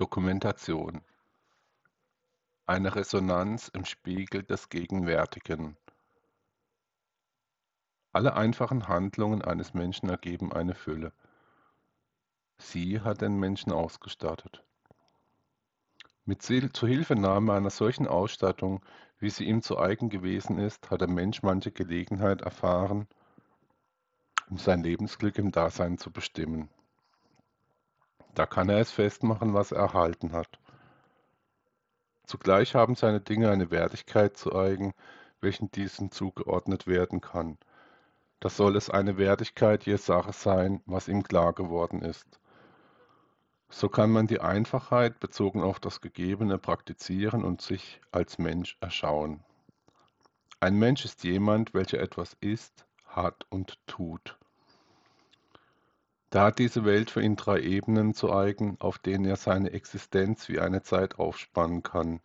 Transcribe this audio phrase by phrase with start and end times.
[0.00, 1.02] Dokumentation
[2.64, 5.76] Eine Resonanz im Spiegel des Gegenwärtigen
[8.10, 11.12] Alle einfachen Handlungen eines Menschen ergeben eine Fülle.
[12.56, 14.64] Sie hat den Menschen ausgestattet.
[16.24, 18.82] Mit Zuhilfenahme einer solchen Ausstattung,
[19.18, 23.06] wie sie ihm zu eigen gewesen ist, hat der Mensch manche Gelegenheit erfahren,
[24.48, 26.70] um sein Lebensglück im Dasein zu bestimmen.
[28.34, 30.58] Da kann er es festmachen, was er erhalten hat.
[32.24, 34.94] Zugleich haben seine Dinge eine Wertigkeit zu eigen,
[35.40, 37.58] welchen diesen zugeordnet werden kann.
[38.38, 42.40] Da soll es eine Wertigkeit je Sache sein, was ihm klar geworden ist.
[43.68, 49.44] So kann man die Einfachheit bezogen auf das Gegebene praktizieren und sich als Mensch erschauen.
[50.58, 54.39] Ein Mensch ist jemand, welcher etwas ist, hat und tut.
[56.30, 60.48] Da hat diese Welt für ihn drei Ebenen zu eigen, auf denen er seine Existenz
[60.48, 62.20] wie eine Zeit aufspannen kann.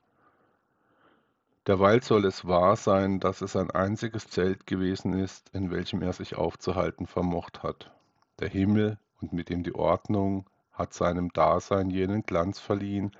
[1.66, 6.14] Derweil soll es wahr sein, dass es ein einziges Zelt gewesen ist, in welchem er
[6.14, 7.92] sich aufzuhalten vermocht hat.
[8.39, 13.12] Der Himmel und mit ihm die Ordnung hat seinem Dasein jenen Glanz verliehen,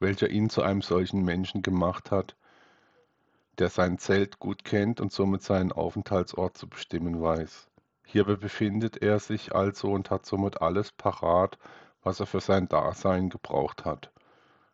[0.00, 2.34] welcher ihn zu einem solchen Menschen gemacht hat,
[3.58, 7.68] der sein Zelt gut kennt und somit seinen Aufenthaltsort zu bestimmen weiß.
[8.10, 11.58] Hierbei befindet er sich also und hat somit alles parat,
[12.02, 14.10] was er für sein Dasein gebraucht hat.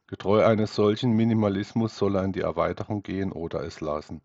[0.07, 4.21] Getreu eines solchen Minimalismus soll er in die Erweiterung gehen oder es lassen.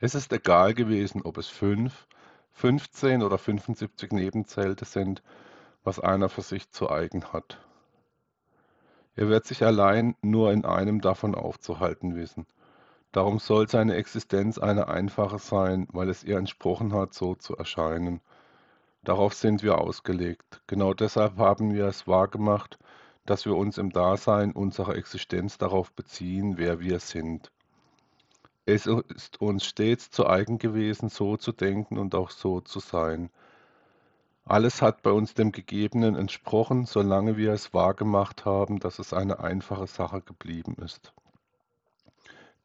[0.00, 2.08] Es ist egal gewesen, ob es fünf,
[2.54, 5.22] 15 oder 75 Nebenzelte sind,
[5.84, 7.60] was einer für sich zu eigen hat.
[9.14, 12.44] Er wird sich allein nur in einem davon aufzuhalten wissen.
[13.12, 18.20] Darum soll seine Existenz eine einfache sein, weil es ihr entsprochen hat, so zu erscheinen.
[19.04, 20.62] Darauf sind wir ausgelegt.
[20.66, 22.78] Genau deshalb haben wir es wahrgemacht,
[23.24, 27.50] dass wir uns im Dasein unserer Existenz darauf beziehen, wer wir sind.
[28.64, 33.30] Es ist uns stets zu eigen gewesen, so zu denken und auch so zu sein.
[34.44, 39.40] Alles hat bei uns dem Gegebenen entsprochen, solange wir es wahrgemacht haben, dass es eine
[39.40, 41.12] einfache Sache geblieben ist.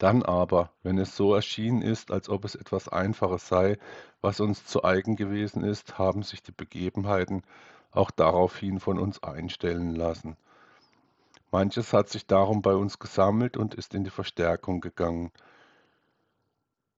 [0.01, 3.78] Dann aber, wenn es so erschienen ist, als ob es etwas Einfaches sei,
[4.19, 7.44] was uns zu eigen gewesen ist, haben sich die Begebenheiten
[7.91, 10.38] auch daraufhin von uns einstellen lassen.
[11.51, 15.31] Manches hat sich darum bei uns gesammelt und ist in die Verstärkung gegangen.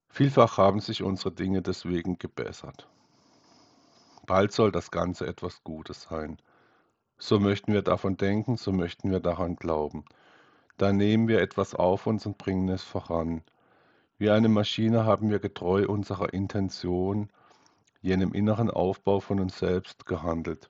[0.08, 2.88] Vielfach haben sich unsere Dinge deswegen gebessert.
[4.26, 6.38] Bald soll das Ganze etwas Gutes sein.
[7.18, 10.06] So möchten wir davon denken, so möchten wir daran glauben.
[10.78, 13.44] Da nehmen wir etwas auf uns und bringen es voran.
[14.18, 17.30] Wie eine Maschine haben wir getreu unserer Intention,
[18.02, 20.70] jenem inneren Aufbau von uns selbst gehandelt.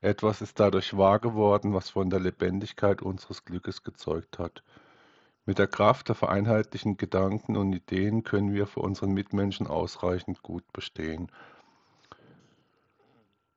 [0.00, 4.62] Etwas ist dadurch wahr geworden, was von der Lebendigkeit unseres Glückes gezeugt hat.
[5.46, 10.64] Mit der Kraft der vereinheitlichen Gedanken und Ideen können wir für unseren Mitmenschen ausreichend gut
[10.72, 11.30] bestehen.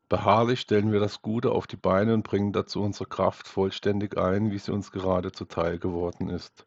[0.10, 4.50] Beharrlich stellen wir das Gute auf die Beine und bringen dazu unsere Kraft vollständig ein,
[4.50, 6.66] wie sie uns gerade zuteil geworden ist.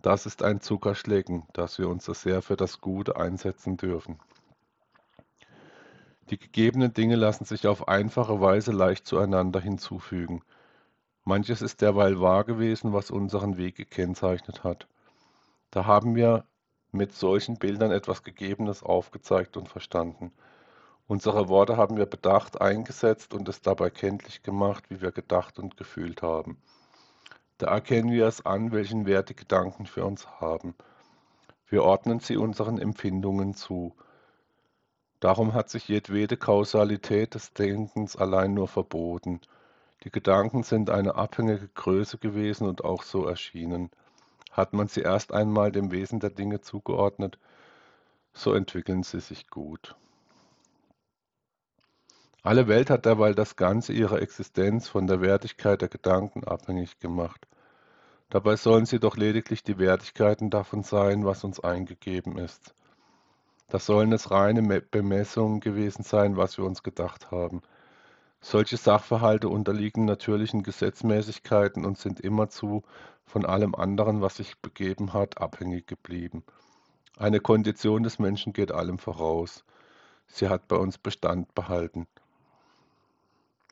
[0.00, 4.20] Das ist ein Zuckerschlecken, dass wir uns so sehr für das Gute einsetzen dürfen.
[6.30, 10.42] Die gegebenen Dinge lassen sich auf einfache Weise leicht zueinander hinzufügen.
[11.24, 14.86] Manches ist derweil wahr gewesen, was unseren Weg gekennzeichnet hat.
[15.72, 16.44] Da haben wir
[16.92, 20.30] mit solchen Bildern etwas Gegebenes aufgezeigt und verstanden.
[21.08, 25.76] Unsere Worte haben wir bedacht eingesetzt und es dabei kenntlich gemacht, wie wir gedacht und
[25.76, 26.60] gefühlt haben.
[27.58, 30.74] Da erkennen wir es an, welchen Wert die Gedanken für uns haben.
[31.68, 33.94] Wir ordnen sie unseren Empfindungen zu.
[35.20, 39.40] Darum hat sich jedwede Kausalität des Denkens allein nur verboten.
[40.02, 43.90] Die Gedanken sind eine abhängige Größe gewesen und auch so erschienen.
[44.50, 47.38] Hat man sie erst einmal dem Wesen der Dinge zugeordnet,
[48.32, 49.96] so entwickeln sie sich gut.
[52.46, 57.44] Alle Welt hat derweil das Ganze ihrer Existenz von der Wertigkeit der Gedanken abhängig gemacht.
[58.30, 62.72] Dabei sollen sie doch lediglich die Wertigkeiten davon sein, was uns eingegeben ist.
[63.66, 67.62] Das sollen es reine Bemessungen gewesen sein, was wir uns gedacht haben.
[68.40, 72.84] Solche Sachverhalte unterliegen natürlichen Gesetzmäßigkeiten und sind immerzu
[73.24, 76.44] von allem anderen, was sich begeben hat, abhängig geblieben.
[77.16, 79.64] Eine Kondition des Menschen geht allem voraus.
[80.28, 82.06] Sie hat bei uns Bestand behalten.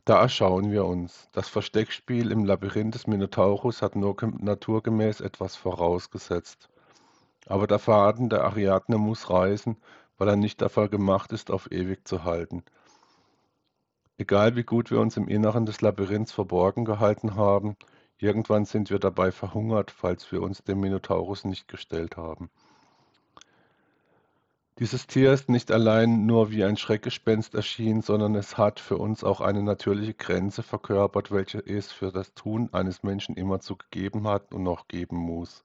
[0.07, 1.31] Da erschauen wir uns.
[1.33, 6.69] Das Versteckspiel im Labyrinth des Minotaurus hat nur naturgemäß etwas vorausgesetzt.
[7.47, 9.79] Aber der Faden der Ariadne muss reißen,
[10.19, 12.65] weil er nicht dafür gemacht ist, auf ewig zu halten.
[14.19, 17.75] Egal wie gut wir uns im Inneren des Labyrinths verborgen gehalten haben,
[18.19, 22.51] irgendwann sind wir dabei verhungert, falls wir uns dem Minotaurus nicht gestellt haben.
[24.81, 29.23] Dieses Tier ist nicht allein nur wie ein Schreckgespenst erschienen, sondern es hat für uns
[29.23, 34.53] auch eine natürliche Grenze verkörpert, welche es für das Tun eines Menschen immerzu gegeben hat
[34.53, 35.63] und noch geben muss.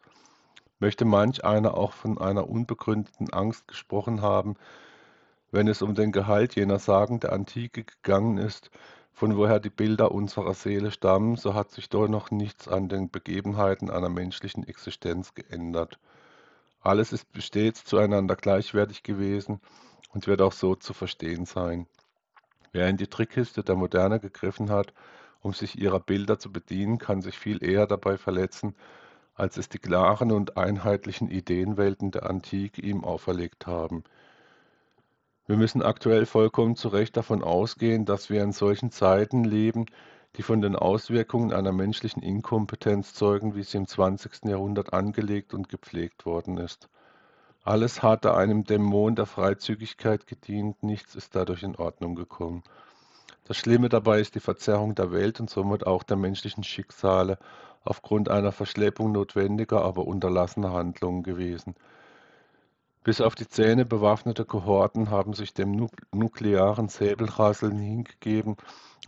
[0.77, 4.57] Möchte manch einer auch von einer unbegründeten Angst gesprochen haben,
[5.49, 8.69] wenn es um den Gehalt jener Sagen der Antike gegangen ist,
[9.11, 13.09] von woher die Bilder unserer Seele stammen, so hat sich doch noch nichts an den
[13.09, 15.97] Begebenheiten einer menschlichen Existenz geändert.
[16.81, 19.59] Alles ist stets zueinander gleichwertig gewesen
[20.13, 21.87] und wird auch so zu verstehen sein.
[22.71, 24.93] Wer in die Trickkiste der Moderne gegriffen hat,
[25.41, 28.75] um sich ihrer Bilder zu bedienen, kann sich viel eher dabei verletzen,
[29.33, 34.03] als es die klaren und einheitlichen Ideenwelten der Antike ihm auferlegt haben.
[35.47, 39.85] Wir müssen aktuell vollkommen zu Recht davon ausgehen, dass wir in solchen Zeiten leben,
[40.35, 44.45] die von den Auswirkungen einer menschlichen Inkompetenz zeugen, wie sie im 20.
[44.45, 46.89] Jahrhundert angelegt und gepflegt worden ist.
[47.63, 52.63] Alles hatte einem Dämon der Freizügigkeit gedient, nichts ist dadurch in Ordnung gekommen.
[53.45, 57.37] Das Schlimme dabei ist die Verzerrung der Welt und somit auch der menschlichen Schicksale
[57.83, 61.75] aufgrund einer Verschleppung notwendiger, aber unterlassener Handlungen gewesen.
[63.09, 68.55] Bis auf die Zähne bewaffnete Kohorten haben sich dem nuklearen Säbelrasseln hingegeben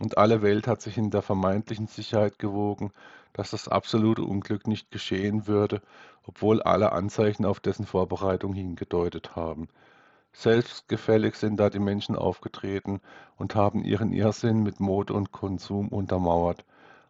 [0.00, 2.90] und alle Welt hat sich in der vermeintlichen Sicherheit gewogen,
[3.32, 5.82] dass das absolute Unglück nicht geschehen würde,
[6.26, 9.68] obwohl alle Anzeichen auf dessen Vorbereitung hingedeutet haben.
[10.32, 13.00] Selbstgefällig sind da die Menschen aufgetreten
[13.36, 16.64] und haben ihren Irrsinn mit Mode und Konsum untermauert.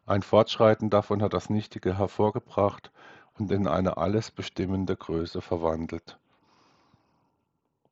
[0.04, 2.92] Ein Fortschreiten davon hat das Nichtige hervorgebracht
[3.38, 6.18] und in eine alles bestimmende Größe verwandelt.